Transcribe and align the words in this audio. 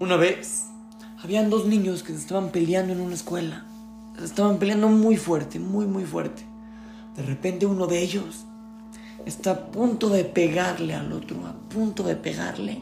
Una 0.00 0.16
vez, 0.16 0.66
habían 1.24 1.50
dos 1.50 1.66
niños 1.66 2.04
que 2.04 2.12
se 2.12 2.20
estaban 2.20 2.50
peleando 2.50 2.92
en 2.92 3.00
una 3.00 3.16
escuela. 3.16 3.66
Se 4.16 4.24
estaban 4.24 4.58
peleando 4.58 4.88
muy 4.88 5.16
fuerte, 5.16 5.58
muy, 5.58 5.86
muy 5.86 6.04
fuerte. 6.04 6.46
De 7.16 7.24
repente 7.24 7.66
uno 7.66 7.88
de 7.88 8.00
ellos 8.00 8.44
está 9.26 9.50
a 9.50 9.66
punto 9.72 10.08
de 10.08 10.24
pegarle 10.24 10.94
al 10.94 11.12
otro, 11.12 11.44
a 11.46 11.52
punto 11.68 12.04
de 12.04 12.14
pegarle. 12.14 12.80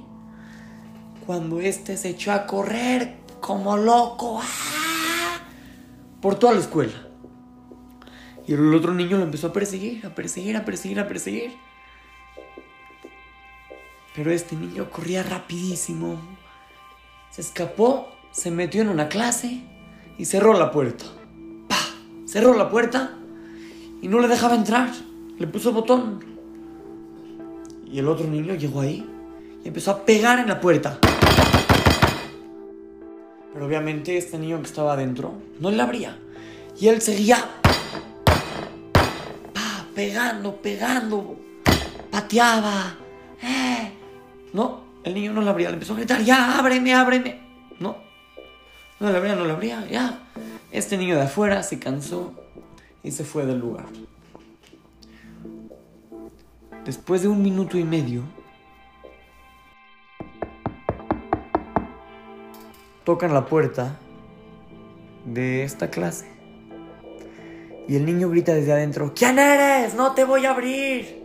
Cuando 1.24 1.58
este 1.60 1.96
se 1.96 2.10
echó 2.10 2.32
a 2.32 2.46
correr 2.46 3.16
como 3.40 3.78
loco 3.78 4.38
¡ah! 4.42 5.38
por 6.20 6.34
toda 6.34 6.52
la 6.52 6.60
escuela. 6.60 7.08
Y 8.46 8.52
el 8.52 8.74
otro 8.74 8.92
niño 8.92 9.16
lo 9.16 9.24
empezó 9.24 9.46
a 9.46 9.52
perseguir, 9.54 10.04
a 10.04 10.14
perseguir, 10.14 10.54
a 10.54 10.66
perseguir, 10.66 11.00
a 11.00 11.08
perseguir. 11.08 11.52
Pero 14.14 14.30
este 14.30 14.54
niño 14.54 14.90
corría 14.90 15.22
rapidísimo. 15.22 16.18
Se 17.36 17.42
escapó, 17.42 18.08
se 18.30 18.50
metió 18.50 18.80
en 18.80 18.88
una 18.88 19.10
clase 19.10 19.60
y 20.16 20.24
cerró 20.24 20.54
la 20.54 20.70
puerta. 20.70 21.04
¡Pah! 21.68 21.76
Cerró 22.24 22.54
la 22.54 22.70
puerta 22.70 23.12
y 24.00 24.08
no 24.08 24.20
le 24.20 24.28
dejaba 24.28 24.54
entrar. 24.54 24.88
Le 25.38 25.46
puso 25.46 25.70
botón. 25.70 26.24
Y 27.92 27.98
el 27.98 28.08
otro 28.08 28.26
niño 28.26 28.54
llegó 28.54 28.80
ahí 28.80 29.06
y 29.62 29.68
empezó 29.68 29.90
a 29.90 30.06
pegar 30.06 30.38
en 30.38 30.48
la 30.48 30.62
puerta. 30.62 30.98
Pero 33.52 33.66
obviamente 33.66 34.16
este 34.16 34.38
niño 34.38 34.58
que 34.62 34.68
estaba 34.68 34.94
adentro 34.94 35.34
no 35.60 35.70
le 35.70 35.82
abría. 35.82 36.18
Y 36.80 36.88
él 36.88 37.02
seguía 37.02 37.36
pa, 39.52 39.86
pegando, 39.94 40.56
pegando, 40.56 41.36
pateaba. 42.10 42.96
Eh. 43.42 43.92
No, 44.54 44.85
el 45.06 45.14
niño 45.14 45.32
no 45.32 45.40
le 45.40 45.50
abría, 45.50 45.68
le 45.68 45.74
empezó 45.74 45.92
a 45.92 45.96
gritar, 45.96 46.20
ya, 46.22 46.58
ábreme, 46.58 46.92
ábreme. 46.92 47.38
No, 47.78 47.96
no 48.98 49.10
le 49.10 49.16
abría, 49.16 49.36
no 49.36 49.44
le 49.44 49.52
abría, 49.52 49.86
ya. 49.86 50.18
Este 50.72 50.98
niño 50.98 51.14
de 51.14 51.22
afuera 51.22 51.62
se 51.62 51.78
cansó 51.78 52.34
y 53.04 53.12
se 53.12 53.22
fue 53.22 53.46
del 53.46 53.60
lugar. 53.60 53.86
Después 56.84 57.22
de 57.22 57.28
un 57.28 57.40
minuto 57.40 57.78
y 57.78 57.84
medio, 57.84 58.22
tocan 63.04 63.32
la 63.32 63.46
puerta 63.46 63.96
de 65.24 65.62
esta 65.62 65.88
clase. 65.88 66.26
Y 67.86 67.94
el 67.94 68.04
niño 68.04 68.28
grita 68.28 68.54
desde 68.54 68.72
adentro, 68.72 69.12
¿quién 69.14 69.38
eres? 69.38 69.94
No 69.94 70.14
te 70.14 70.24
voy 70.24 70.46
a 70.46 70.50
abrir. 70.50 71.24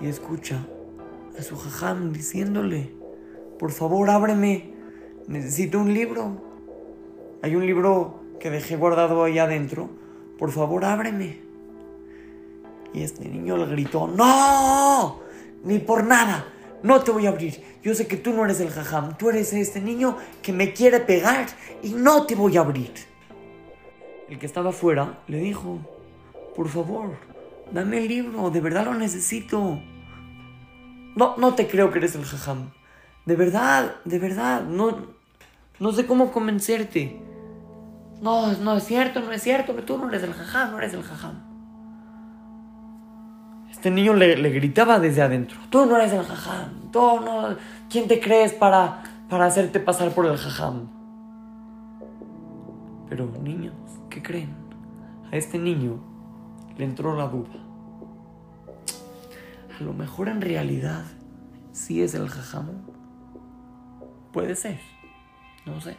Y 0.00 0.06
escucha 0.06 0.64
su 1.42 1.56
jajam 1.56 2.12
diciéndole, 2.12 2.92
por 3.58 3.72
favor 3.72 4.10
ábreme, 4.10 4.72
necesito 5.26 5.78
un 5.78 5.92
libro. 5.92 6.42
Hay 7.42 7.56
un 7.56 7.66
libro 7.66 8.20
que 8.38 8.50
dejé 8.50 8.76
guardado 8.76 9.24
ahí 9.24 9.38
adentro, 9.38 9.90
por 10.38 10.50
favor 10.50 10.84
ábreme. 10.84 11.40
Y 12.92 13.02
este 13.02 13.28
niño 13.28 13.56
le 13.56 13.66
gritó, 13.66 14.08
no, 14.08 15.20
ni 15.64 15.78
por 15.78 16.04
nada, 16.04 16.46
no 16.82 17.00
te 17.02 17.12
voy 17.12 17.26
a 17.26 17.30
abrir. 17.30 17.62
Yo 17.82 17.94
sé 17.94 18.06
que 18.06 18.16
tú 18.16 18.32
no 18.32 18.44
eres 18.44 18.60
el 18.60 18.70
jajam, 18.70 19.16
tú 19.16 19.30
eres 19.30 19.52
este 19.52 19.80
niño 19.80 20.16
que 20.42 20.52
me 20.52 20.72
quiere 20.72 21.00
pegar 21.00 21.46
y 21.82 21.90
no 21.90 22.26
te 22.26 22.34
voy 22.34 22.56
a 22.56 22.60
abrir. 22.60 22.92
El 24.28 24.38
que 24.38 24.46
estaba 24.46 24.70
afuera 24.70 25.22
le 25.28 25.38
dijo, 25.38 25.78
por 26.54 26.68
favor, 26.68 27.16
dame 27.72 27.98
el 27.98 28.08
libro, 28.08 28.50
de 28.50 28.60
verdad 28.60 28.86
lo 28.86 28.94
necesito. 28.94 29.80
No, 31.20 31.34
no 31.36 31.52
te 31.54 31.68
creo 31.68 31.90
que 31.90 31.98
eres 31.98 32.14
el 32.14 32.24
jajam. 32.24 32.70
De 33.26 33.36
verdad, 33.36 33.96
de 34.06 34.18
verdad, 34.18 34.62
no, 34.62 34.96
no 35.78 35.92
sé 35.92 36.06
cómo 36.06 36.32
convencerte. 36.32 37.20
No, 38.22 38.50
no 38.54 38.78
es 38.78 38.84
cierto, 38.84 39.20
no 39.20 39.30
es 39.30 39.42
cierto, 39.42 39.74
tú 39.74 39.98
no 39.98 40.08
eres 40.08 40.22
el 40.22 40.32
jajam, 40.32 40.70
no 40.70 40.78
eres 40.78 40.94
el 40.94 41.02
jajam. 41.02 41.34
Este 43.70 43.90
niño 43.90 44.14
le, 44.14 44.38
le, 44.38 44.48
gritaba 44.48 44.98
desde 44.98 45.20
adentro, 45.20 45.58
tú 45.68 45.84
no 45.84 45.98
eres 45.98 46.14
el 46.14 46.24
jajam, 46.24 46.90
tú 46.90 47.20
no, 47.20 47.54
¿quién 47.90 48.08
te 48.08 48.18
crees 48.18 48.54
para, 48.54 49.02
para 49.28 49.44
hacerte 49.44 49.78
pasar 49.78 50.12
por 50.12 50.24
el 50.24 50.38
jajam? 50.38 50.88
Pero 53.10 53.30
niños, 53.42 53.74
¿qué 54.08 54.22
creen? 54.22 54.54
A 55.30 55.36
este 55.36 55.58
niño 55.58 56.00
le 56.78 56.86
entró 56.86 57.14
la 57.14 57.28
duda. 57.28 57.69
A 59.80 59.82
lo 59.82 59.94
mejor 59.94 60.28
en 60.28 60.42
realidad 60.42 61.04
sí 61.72 62.02
es 62.02 62.14
el 62.14 62.28
jajam. 62.28 62.66
Puede 64.30 64.54
ser, 64.54 64.78
no 65.64 65.80
sé. 65.80 65.96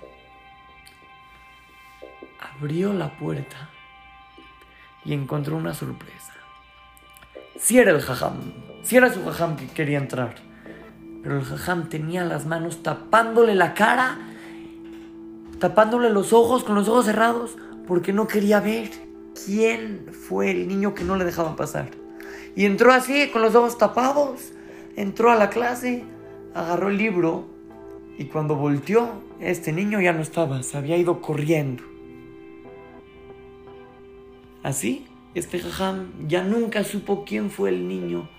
Abrió 2.39 2.93
la 2.93 3.17
puerta 3.17 3.69
y 5.03 5.13
encontró 5.13 5.57
una 5.57 5.73
sorpresa. 5.73 6.33
Sí 7.57 7.79
era 7.79 7.89
el 7.89 8.01
jajam, 8.01 8.53
sí 8.83 8.97
era 8.97 9.11
su 9.11 9.25
jajam 9.25 9.55
que 9.55 9.65
quería 9.65 9.97
entrar. 9.97 10.35
Pero 11.23 11.39
el 11.39 11.43
jajam 11.43 11.89
tenía 11.89 12.23
las 12.23 12.45
manos 12.45 12.83
tapándole 12.83 13.55
la 13.55 13.73
cara, 13.73 14.19
tapándole 15.59 16.11
los 16.11 16.33
ojos 16.33 16.63
con 16.63 16.75
los 16.75 16.87
ojos 16.87 17.05
cerrados, 17.05 17.57
porque 17.87 18.13
no 18.13 18.27
quería 18.27 18.59
ver 18.59 18.91
quién 19.43 20.05
fue 20.11 20.51
el 20.51 20.67
niño 20.67 20.93
que 20.93 21.03
no 21.03 21.15
le 21.15 21.25
dejaban 21.25 21.55
pasar. 21.55 22.00
Y 22.55 22.65
entró 22.65 22.91
así, 22.91 23.29
con 23.29 23.41
los 23.41 23.55
ojos 23.55 23.77
tapados, 23.77 24.51
entró 24.95 25.31
a 25.31 25.35
la 25.35 25.49
clase, 25.49 26.03
agarró 26.53 26.89
el 26.89 26.97
libro 26.97 27.45
y 28.17 28.25
cuando 28.25 28.55
volteó, 28.55 29.09
este 29.39 29.71
niño 29.71 30.01
ya 30.01 30.13
no 30.13 30.21
estaba, 30.21 30.61
se 30.63 30.77
había 30.77 30.97
ido 30.97 31.21
corriendo. 31.21 31.83
Así, 34.63 35.07
este 35.33 35.59
jajam 35.59 36.27
ya 36.27 36.43
nunca 36.43 36.83
supo 36.83 37.23
quién 37.25 37.49
fue 37.49 37.69
el 37.69 37.87
niño 37.87 38.29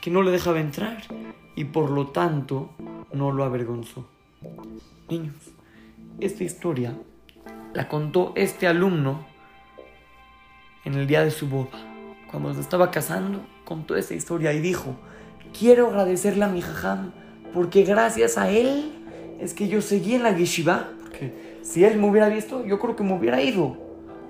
que 0.00 0.10
no 0.10 0.22
le 0.22 0.30
dejaba 0.30 0.60
entrar 0.60 1.02
y 1.54 1.64
por 1.64 1.90
lo 1.90 2.08
tanto 2.08 2.70
no 3.12 3.30
lo 3.30 3.44
avergonzó. 3.44 4.08
Niños, 5.08 5.34
esta 6.18 6.44
historia 6.44 6.96
la 7.74 7.88
contó 7.88 8.32
este 8.34 8.66
alumno 8.66 9.26
en 10.84 10.94
el 10.94 11.06
día 11.06 11.22
de 11.22 11.30
su 11.30 11.48
boda. 11.48 11.89
Cuando 12.30 12.54
se 12.54 12.60
estaba 12.60 12.90
casando, 12.90 13.40
contó 13.64 13.96
esta 13.96 14.14
historia 14.14 14.52
y 14.52 14.60
dijo, 14.60 14.94
quiero 15.58 15.88
agradecerle 15.88 16.44
a 16.44 16.48
mi 16.48 16.62
jajam 16.62 17.12
porque 17.52 17.82
gracias 17.82 18.38
a 18.38 18.50
él 18.50 18.92
es 19.40 19.52
que 19.52 19.66
yo 19.66 19.82
seguí 19.82 20.14
en 20.14 20.22
la 20.22 20.36
yeshiva. 20.36 20.90
Porque 21.00 21.58
si 21.62 21.84
él 21.84 21.98
me 21.98 22.08
hubiera 22.08 22.28
visto, 22.28 22.64
yo 22.64 22.78
creo 22.78 22.94
que 22.94 23.02
me 23.02 23.14
hubiera 23.14 23.42
ido 23.42 23.76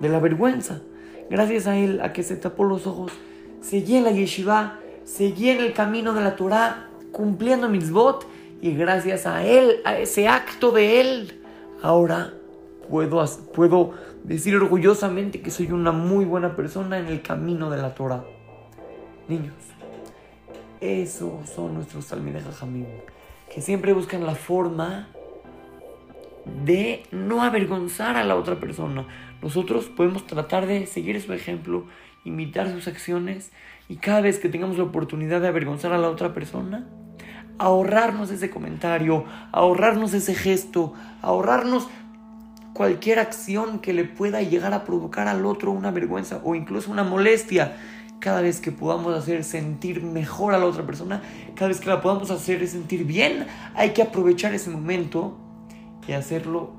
de 0.00 0.08
la 0.08 0.18
vergüenza. 0.18 0.80
Gracias 1.28 1.66
a 1.66 1.76
él, 1.76 2.00
a 2.00 2.12
que 2.12 2.22
se 2.22 2.36
tapó 2.36 2.64
los 2.64 2.86
ojos, 2.86 3.12
seguí 3.60 3.96
en 3.96 4.04
la 4.04 4.12
yeshiva, 4.12 4.78
seguí 5.04 5.50
en 5.50 5.60
el 5.60 5.74
camino 5.74 6.14
de 6.14 6.22
la 6.22 6.36
Torah, 6.36 6.88
cumpliendo 7.12 7.68
mis 7.68 7.90
votos. 7.90 8.26
Y 8.62 8.74
gracias 8.74 9.26
a 9.26 9.44
él, 9.44 9.80
a 9.84 9.98
ese 9.98 10.26
acto 10.26 10.70
de 10.70 11.00
él, 11.00 11.40
ahora 11.82 12.34
puedo, 12.90 13.24
puedo 13.54 13.92
decir 14.24 14.56
orgullosamente 14.56 15.40
que 15.40 15.50
soy 15.50 15.70
una 15.72 15.92
muy 15.92 16.24
buena 16.24 16.56
persona 16.56 16.98
en 16.98 17.06
el 17.06 17.22
camino 17.22 17.70
de 17.70 17.80
la 17.80 17.94
Torah. 17.94 18.24
Niños, 19.28 19.54
esos 20.80 21.48
son 21.48 21.74
nuestros 21.74 22.06
Talmidei 22.06 22.42
Jajamim, 22.42 22.86
que 23.52 23.60
siempre 23.60 23.92
buscan 23.92 24.26
la 24.26 24.34
forma 24.34 25.08
de 26.64 27.04
no 27.12 27.42
avergonzar 27.42 28.16
a 28.16 28.24
la 28.24 28.36
otra 28.36 28.58
persona. 28.58 29.06
Nosotros 29.40 29.86
podemos 29.86 30.26
tratar 30.26 30.66
de 30.66 30.86
seguir 30.86 31.20
su 31.20 31.32
ejemplo, 31.32 31.86
imitar 32.24 32.70
sus 32.70 32.88
acciones 32.88 33.52
y 33.88 33.96
cada 33.96 34.20
vez 34.20 34.38
que 34.38 34.48
tengamos 34.48 34.78
la 34.78 34.84
oportunidad 34.84 35.40
de 35.40 35.48
avergonzar 35.48 35.92
a 35.92 35.98
la 35.98 36.10
otra 36.10 36.34
persona, 36.34 36.86
ahorrarnos 37.58 38.30
ese 38.30 38.50
comentario, 38.50 39.24
ahorrarnos 39.52 40.14
ese 40.14 40.34
gesto, 40.34 40.94
ahorrarnos 41.20 41.88
cualquier 42.80 43.18
acción 43.18 43.80
que 43.80 43.92
le 43.92 44.04
pueda 44.04 44.40
llegar 44.40 44.72
a 44.72 44.86
provocar 44.86 45.28
al 45.28 45.44
otro 45.44 45.70
una 45.70 45.90
vergüenza 45.90 46.40
o 46.44 46.54
incluso 46.54 46.90
una 46.90 47.04
molestia. 47.04 47.76
Cada 48.20 48.40
vez 48.40 48.58
que 48.58 48.72
podamos 48.72 49.14
hacer 49.14 49.44
sentir 49.44 50.02
mejor 50.02 50.54
a 50.54 50.58
la 50.58 50.64
otra 50.64 50.86
persona, 50.86 51.20
cada 51.54 51.68
vez 51.68 51.78
que 51.78 51.90
la 51.90 52.00
podamos 52.00 52.30
hacer 52.30 52.66
sentir 52.66 53.04
bien, 53.04 53.46
hay 53.74 53.90
que 53.90 54.00
aprovechar 54.00 54.54
ese 54.54 54.70
momento 54.70 55.36
y 56.08 56.12
hacerlo 56.12 56.70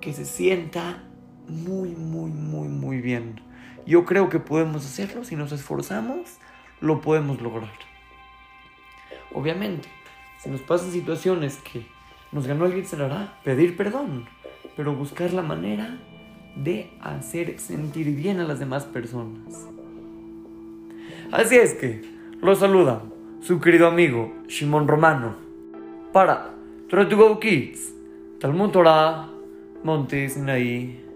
que 0.00 0.12
se 0.12 0.24
sienta 0.24 1.02
muy, 1.48 1.88
muy, 1.88 2.30
muy, 2.30 2.68
muy 2.68 3.00
bien. 3.00 3.40
Yo 3.86 4.04
creo 4.04 4.28
que 4.28 4.38
podemos 4.38 4.86
hacerlo, 4.86 5.24
si 5.24 5.34
nos 5.34 5.50
esforzamos, 5.50 6.36
lo 6.80 7.00
podemos 7.00 7.42
lograr. 7.42 7.72
Obviamente, 9.34 9.88
si 10.38 10.50
nos 10.50 10.60
pasan 10.60 10.92
situaciones 10.92 11.56
que 11.56 11.84
nos 12.30 12.46
ganó 12.46 12.68
lo 12.68 13.04
hará 13.04 13.40
pedir 13.42 13.76
perdón, 13.76 14.28
pero 14.80 14.94
buscar 14.94 15.30
la 15.34 15.42
manera 15.42 15.98
de 16.56 16.88
hacer 17.02 17.58
sentir 17.58 18.16
bien 18.16 18.40
a 18.40 18.44
las 18.44 18.60
demás 18.60 18.86
personas. 18.86 19.68
Así 21.30 21.56
es 21.56 21.74
que, 21.74 22.00
lo 22.40 22.54
saluda 22.54 23.02
su 23.42 23.60
querido 23.60 23.86
amigo 23.88 24.32
Shimon 24.48 24.88
Romano 24.88 25.34
para 26.14 26.54
Try 26.88 27.10
to 27.10 27.16
go 27.18 27.38
kids. 27.38 27.92
Talmud 28.38 28.70
Torah, 28.70 29.28
Monte 29.84 30.30
Sinaí. 30.30 31.09